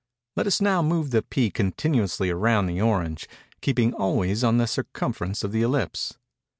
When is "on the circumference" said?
4.43-5.43